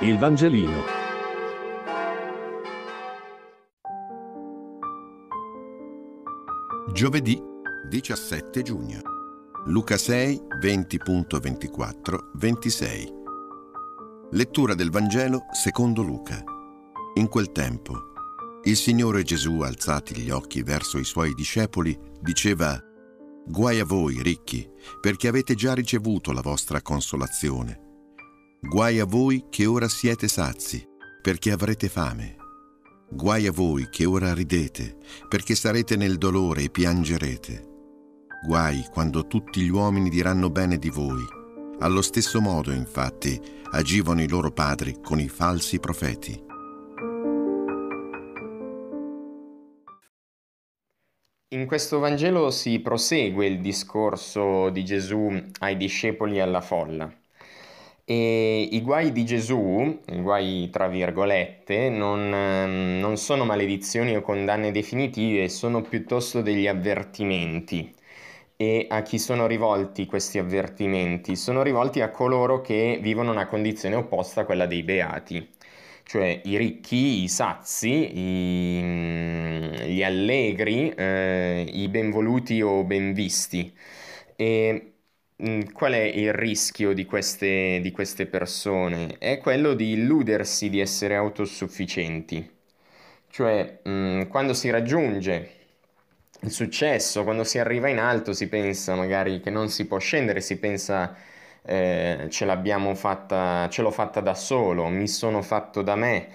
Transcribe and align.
Il 0.00 0.18
Vangelino. 0.18 0.82
Giovedì 6.92 7.40
17 7.88 8.60
giugno. 8.60 9.00
Luca 9.68 9.96
6, 9.96 10.42
20.24, 10.60 12.18
26. 12.34 13.12
Lettura 14.32 14.74
del 14.74 14.90
Vangelo 14.90 15.46
secondo 15.52 16.02
Luca. 16.02 16.44
In 17.14 17.28
quel 17.28 17.50
tempo, 17.52 18.12
il 18.64 18.76
Signore 18.76 19.22
Gesù, 19.22 19.60
alzati 19.60 20.14
gli 20.14 20.28
occhi 20.28 20.62
verso 20.62 20.98
i 20.98 21.04
suoi 21.04 21.32
discepoli, 21.32 21.98
diceva, 22.20 22.78
Guai 23.46 23.80
a 23.80 23.86
voi, 23.86 24.20
ricchi, 24.20 24.68
perché 25.00 25.26
avete 25.26 25.54
già 25.54 25.72
ricevuto 25.72 26.32
la 26.32 26.42
vostra 26.42 26.82
consolazione. 26.82 27.85
Guai 28.68 28.98
a 28.98 29.04
voi 29.04 29.44
che 29.48 29.64
ora 29.64 29.86
siete 29.86 30.26
sazi, 30.26 30.84
perché 31.22 31.52
avrete 31.52 31.88
fame. 31.88 32.34
Guai 33.08 33.46
a 33.46 33.52
voi 33.52 33.88
che 33.88 34.04
ora 34.04 34.34
ridete, 34.34 34.96
perché 35.28 35.54
sarete 35.54 35.94
nel 35.94 36.18
dolore 36.18 36.64
e 36.64 36.70
piangerete. 36.70 37.62
Guai 38.44 38.84
quando 38.92 39.28
tutti 39.28 39.60
gli 39.60 39.68
uomini 39.68 40.10
diranno 40.10 40.50
bene 40.50 40.78
di 40.78 40.90
voi. 40.90 41.22
Allo 41.78 42.02
stesso 42.02 42.40
modo, 42.40 42.72
infatti, 42.72 43.40
agivano 43.70 44.20
i 44.20 44.28
loro 44.28 44.50
padri 44.50 45.00
con 45.00 45.20
i 45.20 45.28
falsi 45.28 45.78
profeti. 45.78 46.44
In 51.54 51.66
questo 51.66 52.00
Vangelo 52.00 52.50
si 52.50 52.80
prosegue 52.80 53.46
il 53.46 53.60
discorso 53.60 54.70
di 54.70 54.84
Gesù 54.84 55.40
ai 55.60 55.76
discepoli 55.76 56.38
e 56.38 56.40
alla 56.40 56.60
folla. 56.60 57.08
E 58.08 58.68
i 58.70 58.82
guai 58.82 59.10
di 59.10 59.24
Gesù, 59.24 60.00
i 60.06 60.20
guai 60.20 60.68
tra 60.70 60.86
virgolette, 60.86 61.88
non, 61.88 62.28
non 63.00 63.16
sono 63.16 63.44
maledizioni 63.44 64.14
o 64.16 64.20
condanne 64.22 64.70
definitive, 64.70 65.48
sono 65.48 65.82
piuttosto 65.82 66.40
degli 66.40 66.68
avvertimenti. 66.68 67.92
E 68.56 68.86
a 68.88 69.02
chi 69.02 69.18
sono 69.18 69.46
rivolti 69.46 70.06
questi 70.06 70.38
avvertimenti? 70.38 71.34
Sono 71.36 71.62
rivolti 71.62 72.00
a 72.00 72.10
coloro 72.10 72.60
che 72.60 72.98
vivono 73.02 73.32
una 73.32 73.46
condizione 73.46 73.96
opposta 73.96 74.42
a 74.42 74.44
quella 74.44 74.66
dei 74.66 74.82
beati, 74.84 75.46
cioè 76.04 76.40
i 76.44 76.56
ricchi, 76.56 77.24
i 77.24 77.28
sazi, 77.28 77.88
i, 78.18 78.82
gli 79.88 80.02
allegri, 80.02 80.90
eh, 80.90 81.66
i 81.72 81.88
benvoluti 81.88 82.62
o 82.62 82.84
benvisti. 82.84 83.72
E 84.36 84.92
Mm, 85.42 85.62
qual 85.72 85.92
è 85.92 86.00
il 86.02 86.32
rischio 86.32 86.94
di 86.94 87.04
queste, 87.04 87.78
di 87.82 87.90
queste 87.90 88.26
persone? 88.26 89.18
È 89.18 89.36
quello 89.38 89.74
di 89.74 89.92
illudersi 89.92 90.70
di 90.70 90.80
essere 90.80 91.14
autosufficienti. 91.14 92.50
Cioè, 93.28 93.80
mh, 93.84 93.90
mm, 93.90 94.22
quando 94.28 94.54
si 94.54 94.70
raggiunge 94.70 95.50
il 96.40 96.50
successo, 96.50 97.24
quando 97.24 97.44
si 97.44 97.58
arriva 97.58 97.88
in 97.88 97.98
alto, 97.98 98.32
si 98.32 98.48
pensa 98.48 98.94
magari 98.94 99.40
che 99.40 99.50
non 99.50 99.68
si 99.68 99.86
può 99.86 99.98
scendere, 99.98 100.40
si 100.40 100.58
pensa 100.58 101.14
eh, 101.62 102.26
ce 102.30 102.44
l'abbiamo 102.46 102.94
fatta, 102.94 103.68
ce 103.70 103.82
l'ho 103.82 103.90
fatta 103.90 104.20
da 104.20 104.34
solo, 104.34 104.88
mi 104.88 105.08
sono 105.08 105.42
fatto 105.42 105.82
da 105.82 105.96
me. 105.96 106.28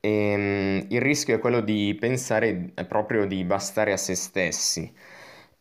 E, 0.00 0.36
mh, 0.36 0.40
mm, 0.40 0.90
il 0.90 1.00
rischio 1.00 1.36
è 1.36 1.38
quello 1.38 1.60
di 1.60 1.96
pensare 1.98 2.72
proprio 2.88 3.26
di 3.26 3.44
bastare 3.44 3.92
a 3.92 3.96
se 3.96 4.14
stessi. 4.16 4.92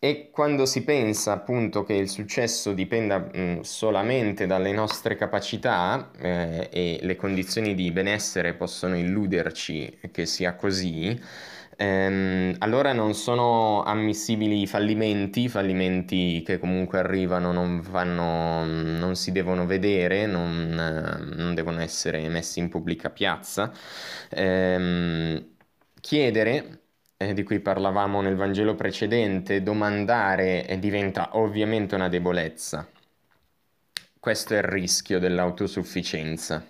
E 0.01 0.29
quando 0.31 0.65
si 0.65 0.83
pensa 0.85 1.33
appunto 1.33 1.83
che 1.83 1.93
il 1.93 2.07
successo 2.07 2.71
dipenda 2.71 3.19
mh, 3.19 3.61
solamente 3.63 4.45
dalle 4.47 4.71
nostre 4.71 5.15
capacità 5.17 6.09
eh, 6.17 6.69
e 6.71 6.99
le 7.01 7.15
condizioni 7.17 7.75
di 7.75 7.91
benessere 7.91 8.53
possono 8.53 8.95
illuderci 8.97 9.99
che 10.11 10.25
sia 10.25 10.55
così, 10.55 11.19
ehm, 11.75 12.55
allora 12.59 12.93
non 12.93 13.13
sono 13.13 13.83
ammissibili 13.83 14.61
i 14.61 14.67
fallimenti, 14.67 15.49
fallimenti 15.49 16.43
che 16.45 16.59
comunque 16.59 16.99
arrivano, 16.99 17.51
non, 17.51 17.81
vanno, 17.81 18.63
non 18.63 19.15
si 19.17 19.33
devono 19.33 19.65
vedere, 19.65 20.25
non, 20.25 20.69
non, 21.35 21.53
devono 21.53 21.81
essere 21.81 22.27
messi 22.29 22.59
in 22.59 22.69
pubblica 22.69 23.09
piazza. 23.09 23.69
Ehm, 24.29 25.55
chiedere 25.99 26.83
eh, 27.21 27.33
di 27.33 27.43
cui 27.43 27.59
parlavamo 27.59 28.21
nel 28.21 28.35
Vangelo 28.37 28.75
precedente, 28.75 29.61
domandare 29.61 30.65
eh, 30.65 30.79
diventa 30.79 31.37
ovviamente 31.37 31.95
una 31.95 32.07
debolezza. 32.07 32.87
Questo 34.17 34.53
è 34.53 34.57
il 34.57 34.63
rischio 34.63 35.19
dell'autosufficienza, 35.19 36.65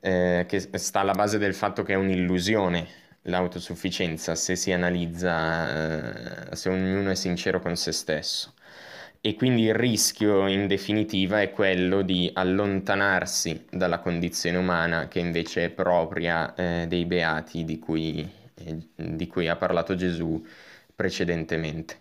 eh, 0.00 0.44
che 0.46 0.60
sta 0.78 1.00
alla 1.00 1.12
base 1.12 1.38
del 1.38 1.54
fatto 1.54 1.82
che 1.82 1.94
è 1.94 1.96
un'illusione 1.96 2.86
l'autosufficienza 3.22 4.36
se 4.36 4.54
si 4.54 4.70
analizza, 4.72 6.50
eh, 6.52 6.56
se 6.56 6.68
ognuno 6.68 7.10
è 7.10 7.14
sincero 7.16 7.60
con 7.60 7.74
se 7.76 7.90
stesso. 7.92 8.54
E 9.20 9.34
quindi 9.34 9.62
il 9.62 9.74
rischio 9.74 10.46
in 10.46 10.68
definitiva 10.68 11.40
è 11.40 11.50
quello 11.50 12.02
di 12.02 12.30
allontanarsi 12.32 13.66
dalla 13.70 13.98
condizione 13.98 14.56
umana 14.56 15.08
che 15.08 15.18
invece 15.18 15.64
è 15.64 15.70
propria 15.70 16.54
eh, 16.54 16.86
dei 16.88 17.04
beati 17.04 17.64
di 17.64 17.78
cui 17.80 18.37
di 18.94 19.26
cui 19.26 19.48
ha 19.48 19.56
parlato 19.56 19.94
Gesù 19.94 20.44
precedentemente. 20.94 22.00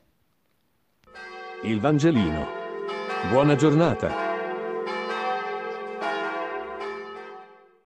Il 1.63 1.79
Vangelino. 1.79 2.47
Buona 3.29 3.55
giornata. 3.55 4.26